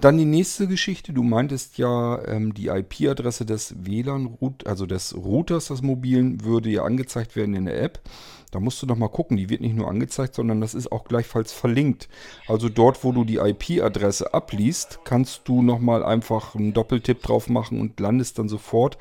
[0.00, 1.12] Dann die nächste Geschichte.
[1.12, 6.84] Du meintest ja, ähm, die IP-Adresse des WLAN-Rout, also des Routers des mobilen, würde ja
[6.84, 8.00] angezeigt werden in der App.
[8.52, 9.36] Da musst du noch mal gucken.
[9.36, 12.08] Die wird nicht nur angezeigt, sondern das ist auch gleichfalls verlinkt.
[12.46, 17.48] Also dort, wo du die IP-Adresse abliest, kannst du noch mal einfach einen Doppeltipp drauf
[17.48, 18.98] machen und landest dann sofort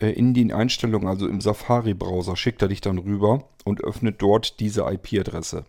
[0.00, 4.60] äh, in den Einstellungen, also im Safari-Browser, schickt er dich dann rüber und öffnet dort
[4.60, 5.64] diese IP-Adresse.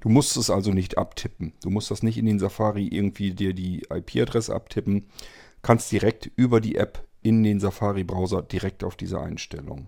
[0.00, 1.52] Du musst es also nicht abtippen.
[1.62, 5.06] Du musst das nicht in den Safari irgendwie dir die IP-Adresse abtippen.
[5.62, 9.86] Kannst direkt über die App in den Safari-Browser direkt auf diese Einstellung.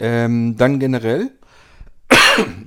[0.00, 1.30] Ähm, dann generell,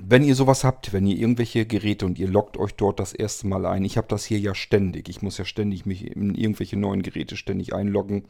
[0.07, 3.47] wenn ihr sowas habt, wenn ihr irgendwelche Geräte und ihr loggt euch dort das erste
[3.47, 3.83] Mal ein.
[3.83, 5.09] Ich habe das hier ja ständig.
[5.09, 8.23] Ich muss ja ständig mich in irgendwelche neuen Geräte ständig einloggen.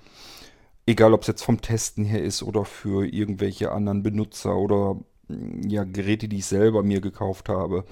[0.88, 4.98] Egal, ob es jetzt vom Testen her ist oder für irgendwelche anderen Benutzer oder
[5.30, 7.86] ja, Geräte, die ich selber mir gekauft habe.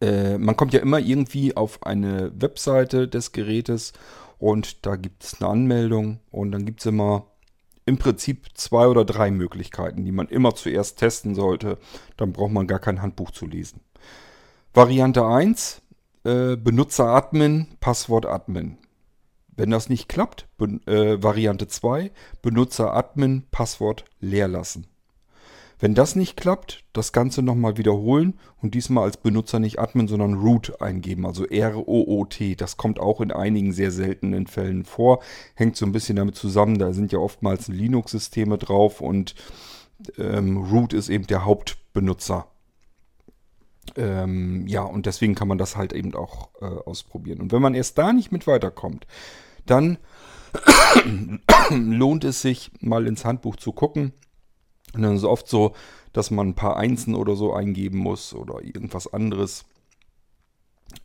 [0.00, 3.92] äh, man kommt ja immer irgendwie auf eine Webseite des Gerätes
[4.38, 7.26] und da gibt es eine Anmeldung und dann gibt es immer
[7.86, 11.78] im Prinzip zwei oder drei Möglichkeiten, die man immer zuerst testen sollte.
[12.16, 13.80] Dann braucht man gar kein Handbuch zu lesen.
[14.74, 15.82] Variante 1,
[16.24, 18.78] äh, Benutzer Admin, Passwort Admin.
[19.56, 22.10] Wenn das nicht klappt, äh, Variante 2,
[22.42, 24.86] Benutzer Admin, Passwort leer lassen.
[25.78, 30.34] Wenn das nicht klappt, das Ganze nochmal wiederholen und diesmal als Benutzer nicht Admin, sondern
[30.34, 32.56] Root eingeben, also R-O-O-T.
[32.56, 35.22] Das kommt auch in einigen sehr seltenen Fällen vor.
[35.54, 39.34] Hängt so ein bisschen damit zusammen, da sind ja oftmals Linux-Systeme drauf und
[40.16, 42.46] ähm, Root ist eben der Hauptbenutzer.
[43.96, 47.40] Ähm, ja, und deswegen kann man das halt eben auch äh, ausprobieren.
[47.40, 49.06] Und wenn man erst da nicht mit weiterkommt,
[49.66, 49.98] dann
[51.70, 54.14] lohnt es sich mal ins Handbuch zu gucken
[54.94, 55.74] und dann ist es oft so,
[56.12, 59.64] dass man ein paar Einsen oder so eingeben muss oder irgendwas anderes.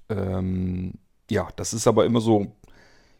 [0.10, 0.94] Ähm,
[1.30, 2.48] ja, das ist aber immer so,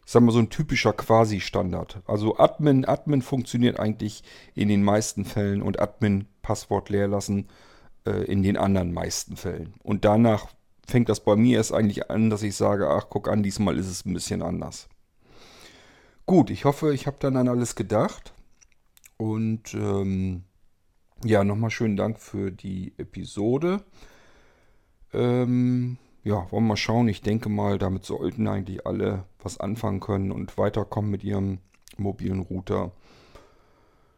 [0.06, 2.02] ich sag mal, so ein typischer Quasi-Standard.
[2.06, 4.24] Also Admin, Admin funktioniert eigentlich
[4.56, 7.48] in den meisten Fällen und Admin Passwort leer lassen
[8.06, 9.74] äh, in den anderen meisten Fällen.
[9.84, 10.48] Und danach
[10.88, 13.88] fängt das bei mir erst eigentlich an, dass ich sage, ach guck an, diesmal ist
[13.88, 14.88] es ein bisschen anders.
[16.26, 18.34] Gut, ich hoffe, ich habe dann an alles gedacht.
[19.18, 20.44] Und ähm,
[21.24, 23.84] ja, nochmal schönen Dank für die Episode.
[25.14, 27.08] Ähm, ja, wollen wir mal schauen.
[27.08, 31.60] Ich denke mal, damit sollten eigentlich alle was anfangen können und weiterkommen mit ihrem
[31.98, 32.92] mobilen Router.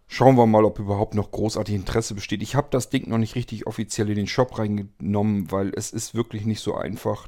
[0.07, 2.43] Schauen wir mal, ob überhaupt noch großartig Interesse besteht.
[2.43, 6.13] Ich habe das Ding noch nicht richtig offiziell in den Shop reingenommen, weil es ist
[6.13, 7.27] wirklich nicht so einfach,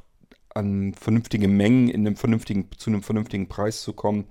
[0.54, 4.24] an vernünftige Mengen in einem vernünftigen, zu einem vernünftigen Preis zu kommen.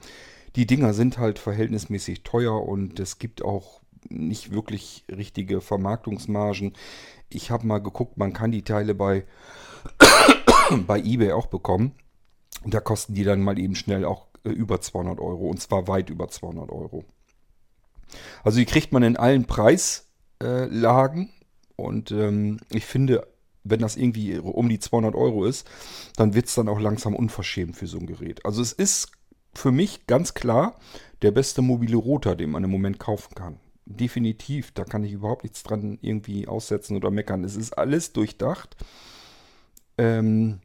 [0.56, 6.74] Die Dinger sind halt verhältnismäßig teuer und es gibt auch nicht wirklich richtige Vermarktungsmargen.
[7.30, 9.26] Ich habe mal geguckt, man kann die Teile bei,
[10.88, 11.94] bei eBay auch bekommen.
[12.66, 16.10] Da kosten die dann mal eben schnell auch äh, über 200 Euro und zwar weit
[16.10, 17.04] über 200 Euro.
[18.44, 21.30] Also die kriegt man in allen Preislagen
[21.76, 23.28] und ähm, ich finde,
[23.64, 25.68] wenn das irgendwie um die 200 Euro ist,
[26.16, 28.46] dann wird es dann auch langsam unverschämt für so ein Gerät.
[28.46, 29.12] Also es ist
[29.54, 30.80] für mich ganz klar
[31.24, 34.72] der beste mobile Router, den man im Moment kaufen kann definitiv.
[34.72, 37.44] Da kann ich überhaupt nichts dran irgendwie aussetzen oder meckern.
[37.44, 38.76] Es ist alles durchdacht.
[39.98, 40.60] Ähm,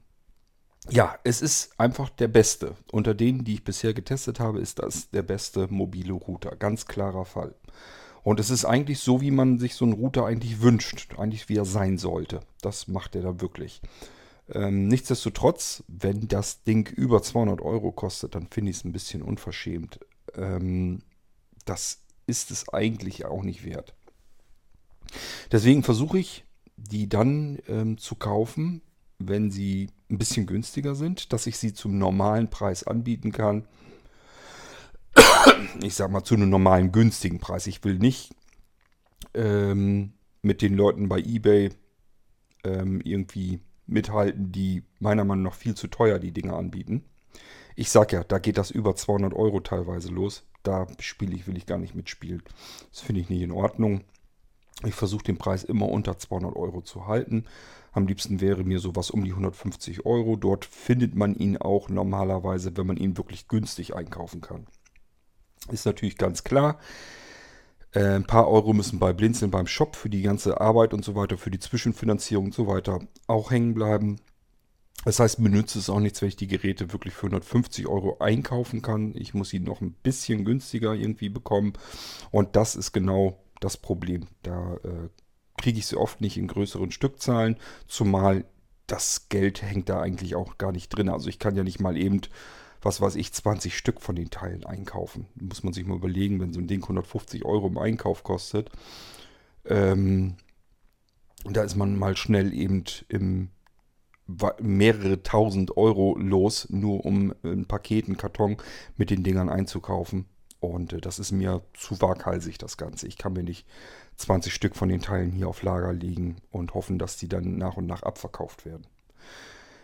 [0.88, 2.74] ja, es ist einfach der beste.
[2.90, 6.56] Unter denen, die ich bisher getestet habe, ist das der beste mobile Router.
[6.56, 7.54] Ganz klarer Fall.
[8.22, 11.18] Und es ist eigentlich so, wie man sich so einen Router eigentlich wünscht.
[11.18, 12.40] Eigentlich wie er sein sollte.
[12.62, 13.82] Das macht er da wirklich.
[14.52, 19.22] Ähm, nichtsdestotrotz, wenn das Ding über 200 Euro kostet, dann finde ich es ein bisschen
[19.22, 20.00] unverschämt.
[20.34, 21.02] Ähm,
[21.64, 23.94] das ist es eigentlich auch nicht wert.
[25.50, 26.44] Deswegen versuche ich,
[26.76, 28.80] die dann ähm, zu kaufen,
[29.18, 33.66] wenn sie ein bisschen günstiger sind, dass ich sie zum normalen Preis anbieten kann.
[35.82, 37.66] Ich sage mal zu einem normalen günstigen Preis.
[37.66, 38.34] Ich will nicht
[39.34, 40.12] ähm,
[40.42, 41.70] mit den Leuten bei eBay
[42.64, 47.04] ähm, irgendwie mithalten, die meiner Meinung nach viel zu teuer die Dinge anbieten.
[47.80, 51.56] Ich sage ja, da geht das über 200 Euro teilweise los da spiele ich, will
[51.56, 52.42] ich gar nicht mitspielen.
[52.90, 54.02] Das finde ich nicht in Ordnung.
[54.84, 57.44] Ich versuche den Preis immer unter 200 Euro zu halten.
[57.92, 60.36] Am liebsten wäre mir sowas um die 150 Euro.
[60.36, 64.66] Dort findet man ihn auch normalerweise, wenn man ihn wirklich günstig einkaufen kann.
[65.70, 66.78] Ist natürlich ganz klar.
[67.92, 71.14] Äh, ein paar Euro müssen bei Blinzeln beim Shop für die ganze Arbeit und so
[71.14, 74.20] weiter, für die Zwischenfinanzierung und so weiter auch hängen bleiben.
[75.04, 78.18] Das heißt, mir nützt es auch nichts, wenn ich die Geräte wirklich für 150 Euro
[78.18, 79.14] einkaufen kann.
[79.14, 81.72] Ich muss sie noch ein bisschen günstiger irgendwie bekommen.
[82.30, 84.26] Und das ist genau das Problem.
[84.42, 85.08] Da äh,
[85.56, 88.44] kriege ich sie oft nicht in größeren Stückzahlen, zumal
[88.86, 91.08] das Geld hängt da eigentlich auch gar nicht drin.
[91.08, 92.22] Also ich kann ja nicht mal eben,
[92.82, 95.26] was weiß ich, 20 Stück von den Teilen einkaufen.
[95.36, 98.70] Muss man sich mal überlegen, wenn so ein Ding 150 Euro im Einkauf kostet.
[99.64, 100.36] Ähm,
[101.44, 103.50] da ist man mal schnell eben im
[104.60, 108.56] mehrere tausend Euro los, nur um ein Paket, einen Karton
[108.96, 110.26] mit den Dingern einzukaufen.
[110.60, 113.06] Und äh, das ist mir zu waghalsig, das Ganze.
[113.06, 113.66] Ich kann mir nicht
[114.16, 117.76] 20 Stück von den Teilen hier auf Lager legen und hoffen, dass die dann nach
[117.76, 118.86] und nach abverkauft werden.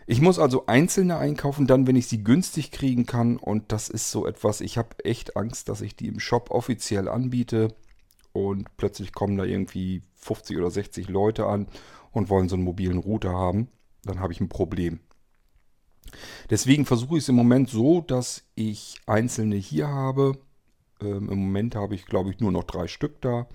[0.05, 3.37] Ich muss also einzelne einkaufen, dann, wenn ich sie günstig kriegen kann.
[3.37, 7.09] Und das ist so etwas, ich habe echt Angst, dass ich die im Shop offiziell
[7.09, 7.75] anbiete.
[8.31, 11.67] Und plötzlich kommen da irgendwie 50 oder 60 Leute an
[12.11, 13.67] und wollen so einen mobilen Router haben
[14.03, 14.99] dann habe ich ein Problem.
[16.49, 20.37] Deswegen versuche ich es im Moment so, dass ich einzelne hier habe.
[21.01, 23.47] Ähm, Im Moment habe ich, glaube ich, nur noch drei Stück da.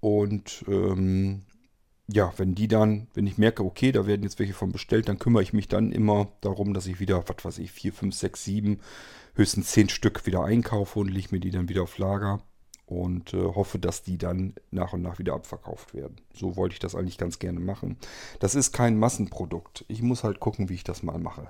[0.00, 1.42] Und ähm,
[2.08, 5.18] ja, wenn die dann, wenn ich merke, okay, da werden jetzt welche von bestellt, dann
[5.18, 8.44] kümmere ich mich dann immer darum, dass ich wieder, was weiß ich, 4, 5, 6,
[8.44, 8.80] 7,
[9.34, 12.42] höchstens 10 Stück wieder einkaufe und lege mir die dann wieder auf Lager
[12.92, 16.16] und äh, hoffe, dass die dann nach und nach wieder abverkauft werden.
[16.34, 17.96] So wollte ich das eigentlich ganz gerne machen.
[18.40, 19.84] Das ist kein Massenprodukt.
[19.88, 21.48] Ich muss halt gucken, wie ich das mal mache.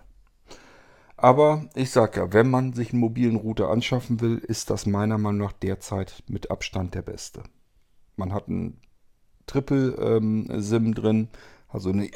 [1.17, 5.19] Aber ich sage ja, wenn man sich einen mobilen Router anschaffen will, ist das meiner
[5.19, 7.45] Meinung nach derzeit mit Abstand der beste.
[8.17, 8.81] Man hat einen
[9.47, 11.29] Triple-SIM ähm, drin,
[11.69, 12.11] also eine,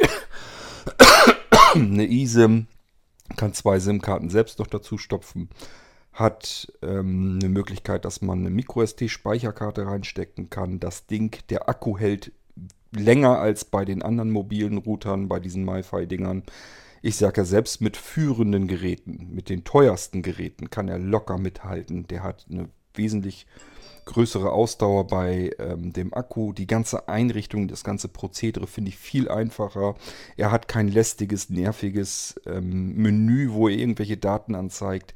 [1.75, 2.67] eine eSIM,
[3.37, 5.51] kann zwei SIM-Karten selbst noch dazu stopfen,
[6.17, 10.81] hat ähm, eine Möglichkeit, dass man eine MicroSD-Speicherkarte reinstecken kann.
[10.81, 12.33] Das Ding, der Akku hält
[12.91, 16.43] länger als bei den anderen mobilen Routern, bei diesen MiFi-Dingern.
[17.03, 22.07] Ich sage ja, selbst mit führenden Geräten, mit den teuersten Geräten, kann er locker mithalten.
[22.07, 23.47] Der hat eine wesentlich
[24.07, 26.55] größere Ausdauer bei ähm, dem Akku.
[26.55, 29.97] Die ganze Einrichtung, das ganze Prozedere finde ich viel einfacher.
[30.39, 35.13] Er hat kein lästiges, nerviges ähm, Menü, wo er irgendwelche Daten anzeigt,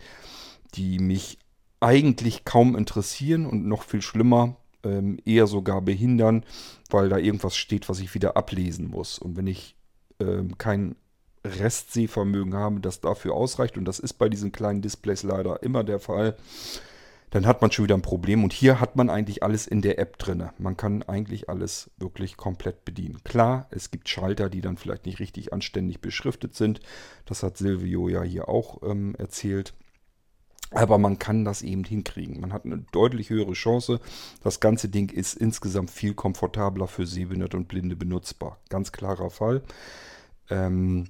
[0.70, 1.38] die mich
[1.80, 6.44] eigentlich kaum interessieren und noch viel schlimmer, ähm, eher sogar behindern,
[6.90, 9.18] weil da irgendwas steht, was ich wieder ablesen muss.
[9.18, 9.76] Und wenn ich
[10.20, 10.96] ähm, kein
[11.44, 16.00] Restsehvermögen habe, das dafür ausreicht, und das ist bei diesen kleinen Displays leider immer der
[16.00, 16.36] Fall,
[17.30, 18.42] dann hat man schon wieder ein Problem.
[18.44, 20.48] Und hier hat man eigentlich alles in der App drin.
[20.58, 23.22] Man kann eigentlich alles wirklich komplett bedienen.
[23.22, 26.80] Klar, es gibt Schalter, die dann vielleicht nicht richtig anständig beschriftet sind.
[27.26, 29.74] Das hat Silvio ja hier auch ähm, erzählt.
[30.72, 32.40] Aber man kann das eben hinkriegen.
[32.40, 34.00] Man hat eine deutlich höhere Chance.
[34.42, 38.58] Das ganze Ding ist insgesamt viel komfortabler für Sehbehinderte und Blinde benutzbar.
[38.68, 39.62] Ganz klarer Fall.
[40.48, 41.08] Ähm,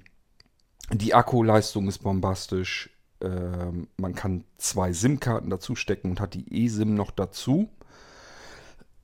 [0.91, 2.89] die Akkuleistung ist bombastisch.
[3.21, 7.69] Ähm, man kann zwei SIM-Karten dazu stecken und hat die eSIM noch dazu.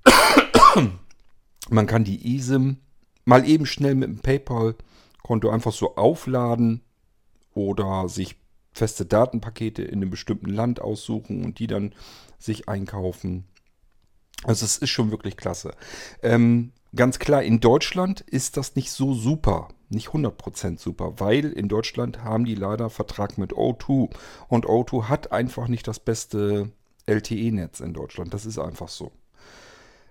[1.70, 2.78] man kann die eSIM
[3.26, 6.82] mal eben schnell mit dem PayPal-Konto einfach so aufladen
[7.54, 8.38] oder sich
[8.78, 11.94] feste Datenpakete in einem bestimmten Land aussuchen und die dann
[12.40, 13.46] sich einkaufen.
[14.44, 15.72] Also es ist schon wirklich klasse.
[16.22, 21.70] Ähm, ganz klar, in Deutschland ist das nicht so super nicht 100% super, weil in
[21.70, 24.10] Deutschland haben die leider Vertrag mit O2
[24.48, 26.72] und O2 hat einfach nicht das beste
[27.06, 28.34] LTE-Netz in Deutschland.
[28.34, 29.12] Das ist einfach so.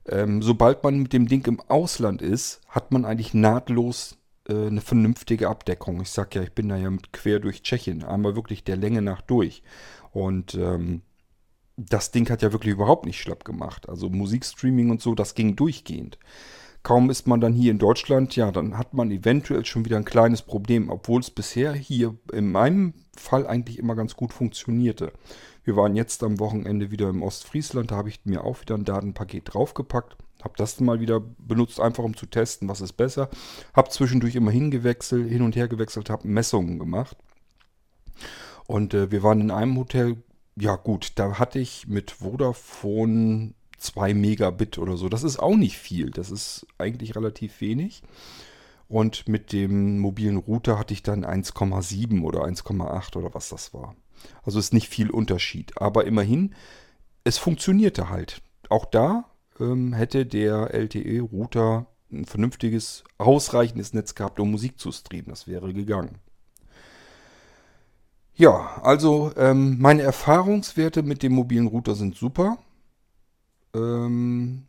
[0.07, 4.17] Ähm, sobald man mit dem Ding im Ausland ist, hat man eigentlich nahtlos
[4.49, 6.01] äh, eine vernünftige Abdeckung.
[6.01, 9.21] Ich sag ja, ich bin da ja quer durch Tschechien, einmal wirklich der Länge nach
[9.23, 9.63] durch.
[10.13, 11.03] Und ähm,
[11.77, 13.89] das Ding hat ja wirklich überhaupt nicht schlapp gemacht.
[13.89, 16.19] Also Musikstreaming und so, das ging durchgehend.
[16.83, 20.05] Kaum ist man dann hier in Deutschland, ja, dann hat man eventuell schon wieder ein
[20.05, 25.13] kleines Problem, obwohl es bisher hier in meinem Fall eigentlich immer ganz gut funktionierte.
[25.65, 28.85] Wir waren jetzt am Wochenende wieder im Ostfriesland, da habe ich mir auch wieder ein
[28.85, 30.17] Datenpaket draufgepackt,
[30.47, 33.29] habe das mal wieder benutzt, einfach um zu testen, was ist besser.
[33.75, 37.17] Habe zwischendurch immer hingewechselt, hin und her gewechselt, habe Messungen gemacht.
[38.69, 40.23] Und äh, wir waren in einem Hotel,
[40.55, 45.09] ja gut, da hatte ich mit Vodafone 2 Megabit oder so.
[45.09, 46.11] Das ist auch nicht viel.
[46.11, 48.03] Das ist eigentlich relativ wenig.
[48.89, 53.97] Und mit dem mobilen Router hatte ich dann 1,7 oder 1,8 oder was das war.
[54.45, 55.73] Also ist nicht viel Unterschied.
[55.81, 56.55] Aber immerhin,
[57.25, 58.43] es funktionierte halt.
[58.69, 59.25] Auch da
[59.61, 65.31] ähm, hätte der LTE-Router ein vernünftiges, ausreichendes Netz gehabt, um Musik zu streamen.
[65.31, 66.19] Das wäre gegangen.
[68.35, 72.59] Ja, also ähm, meine Erfahrungswerte mit dem mobilen Router sind super.
[73.75, 74.67] Ähm,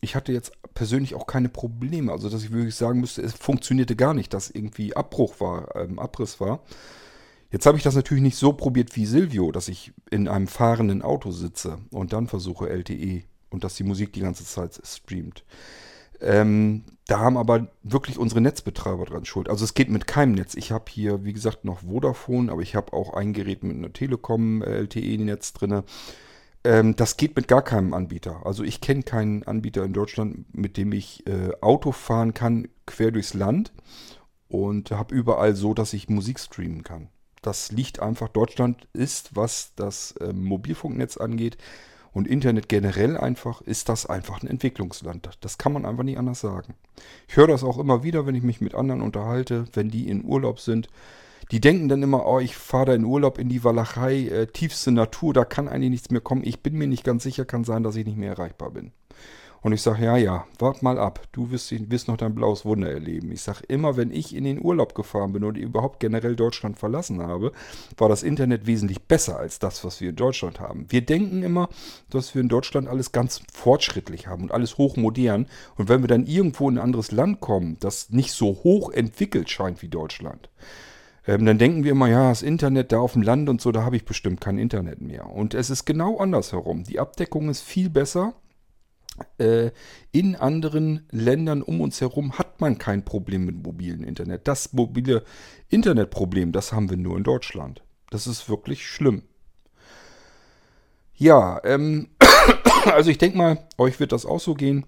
[0.00, 2.12] ich hatte jetzt persönlich auch keine Probleme.
[2.12, 5.98] Also, dass ich wirklich sagen müsste, es funktionierte gar nicht, dass irgendwie Abbruch war, ähm,
[5.98, 6.62] Abriss war.
[7.50, 11.02] Jetzt habe ich das natürlich nicht so probiert wie Silvio, dass ich in einem fahrenden
[11.02, 15.44] Auto sitze und dann versuche LTE und dass die Musik die ganze Zeit streamt.
[16.20, 19.48] Ähm, da haben aber wirklich unsere Netzbetreiber dran schuld.
[19.48, 20.54] Also es geht mit keinem Netz.
[20.54, 23.92] Ich habe hier, wie gesagt, noch Vodafone, aber ich habe auch ein Gerät mit einer
[23.92, 25.82] Telekom äh, LTE-Netz drin.
[26.62, 28.44] Ähm, das geht mit gar keinem Anbieter.
[28.44, 33.10] Also ich kenne keinen Anbieter in Deutschland, mit dem ich äh, Auto fahren kann, quer
[33.10, 33.72] durchs Land
[34.48, 37.08] und habe überall so, dass ich Musik streamen kann.
[37.40, 41.56] Das liegt einfach, Deutschland ist, was das äh, Mobilfunknetz angeht
[42.12, 45.30] und Internet generell einfach, ist das einfach ein Entwicklungsland.
[45.40, 46.74] Das kann man einfach nicht anders sagen.
[47.28, 50.24] Ich höre das auch immer wieder, wenn ich mich mit anderen unterhalte, wenn die in
[50.24, 50.88] Urlaub sind
[51.50, 54.92] die denken dann immer, oh, ich fahre da in Urlaub in die Walachei, äh, tiefste
[54.92, 56.44] Natur, da kann eigentlich nichts mehr kommen.
[56.44, 58.92] Ich bin mir nicht ganz sicher, kann sein, dass ich nicht mehr erreichbar bin.
[59.62, 61.20] Und ich sage, ja, ja, wart mal ab.
[61.32, 63.30] Du wirst, wirst noch dein blaues Wunder erleben.
[63.30, 67.22] Ich sage, immer wenn ich in den Urlaub gefahren bin und überhaupt generell Deutschland verlassen
[67.22, 67.52] habe,
[67.98, 70.86] war das Internet wesentlich besser als das, was wir in Deutschland haben.
[70.88, 71.68] Wir denken immer,
[72.08, 75.46] dass wir in Deutschland alles ganz fortschrittlich haben und alles hochmodern.
[75.76, 79.50] Und wenn wir dann irgendwo in ein anderes Land kommen, das nicht so hoch entwickelt
[79.50, 80.48] scheint wie Deutschland,
[81.26, 83.82] ähm, dann denken wir immer, ja, das Internet da auf dem Land und so, da
[83.82, 85.26] habe ich bestimmt kein Internet mehr.
[85.26, 86.84] Und es ist genau andersherum.
[86.84, 88.32] Die Abdeckung ist viel besser
[90.12, 94.46] in anderen Ländern um uns herum hat man kein Problem mit mobilem Internet.
[94.46, 95.24] Das mobile
[95.68, 97.82] Internetproblem, das haben wir nur in Deutschland.
[98.10, 99.22] Das ist wirklich schlimm.
[101.14, 102.08] Ja, ähm,
[102.86, 104.86] also ich denke mal, euch wird das auch so gehen.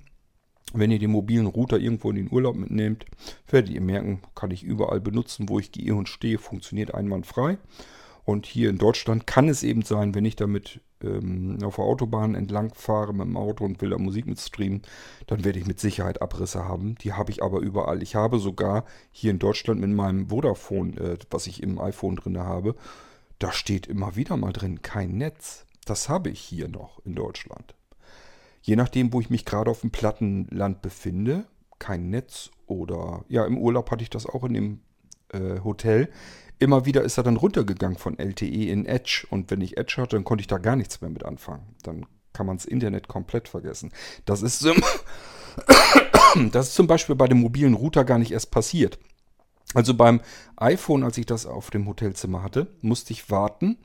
[0.75, 3.05] Wenn ihr den mobilen Router irgendwo in den Urlaub mitnehmt,
[3.49, 7.59] werdet ihr merken, kann ich überall benutzen, wo ich gehe und stehe, funktioniert einwandfrei.
[8.25, 12.35] Und hier in Deutschland kann es eben sein, wenn ich damit ähm, auf der Autobahn
[12.35, 14.83] entlang fahre mit dem Auto und will da Musik mit streamen,
[15.27, 16.95] dann werde ich mit Sicherheit Abrisse haben.
[16.97, 18.03] Die habe ich aber überall.
[18.03, 22.39] Ich habe sogar hier in Deutschland mit meinem Vodafone, äh, was ich im iPhone drin
[22.39, 22.77] habe,
[23.39, 25.67] da steht immer wieder mal drin, kein Netz.
[25.85, 27.75] Das habe ich hier noch in Deutschland.
[28.61, 31.47] Je nachdem, wo ich mich gerade auf dem Plattenland befinde,
[31.81, 34.81] kein Netz oder ja, im Urlaub hatte ich das auch in dem
[35.33, 36.09] äh, Hotel
[36.63, 39.27] immer wieder ist er dann runtergegangen von LTE in Edge.
[39.29, 41.75] Und wenn ich Edge hatte, dann konnte ich da gar nichts mehr mit anfangen.
[41.83, 43.91] Dann kann man das Internet komplett vergessen.
[44.25, 44.83] Das ist, zum,
[46.53, 48.99] das ist zum Beispiel bei dem mobilen Router gar nicht erst passiert.
[49.75, 50.21] Also beim
[50.57, 53.79] iPhone, als ich das auf dem Hotelzimmer hatte, musste ich warten,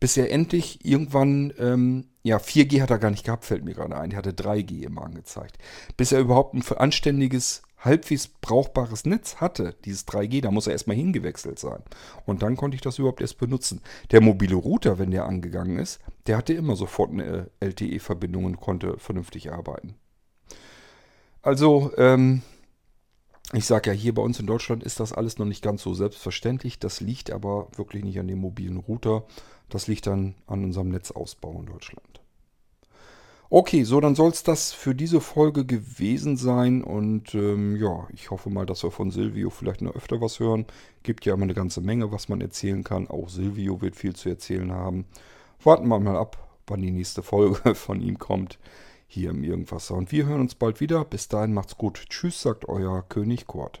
[0.00, 3.96] bis er endlich irgendwann, ähm, ja, 4G hat er gar nicht gehabt, fällt mir gerade
[3.96, 4.10] ein.
[4.10, 5.58] Er hatte 3G immer angezeigt.
[5.96, 10.96] Bis er überhaupt ein anständiges halbwegs brauchbares Netz hatte, dieses 3G, da muss er erstmal
[10.96, 11.82] hingewechselt sein.
[12.26, 13.80] Und dann konnte ich das überhaupt erst benutzen.
[14.10, 18.98] Der mobile Router, wenn der angegangen ist, der hatte immer sofort eine LTE-Verbindung und konnte
[18.98, 19.94] vernünftig arbeiten.
[21.42, 22.42] Also, ähm,
[23.52, 25.94] ich sage ja, hier bei uns in Deutschland ist das alles noch nicht ganz so
[25.94, 26.80] selbstverständlich.
[26.80, 29.24] Das liegt aber wirklich nicht an dem mobilen Router.
[29.68, 32.15] Das liegt dann an unserem Netzausbau in Deutschland.
[33.48, 36.82] Okay, so dann soll es das für diese Folge gewesen sein.
[36.82, 40.66] Und ähm, ja, ich hoffe mal, dass wir von Silvio vielleicht noch öfter was hören.
[41.04, 43.06] Gibt ja immer eine ganze Menge, was man erzählen kann.
[43.08, 45.06] Auch Silvio wird viel zu erzählen haben.
[45.62, 48.58] Warten wir mal ab, wann die nächste Folge von ihm kommt.
[49.06, 49.94] Hier im Irgendwasser.
[49.94, 51.04] Und wir hören uns bald wieder.
[51.04, 52.06] Bis dahin macht's gut.
[52.08, 53.80] Tschüss, sagt euer König Kurt.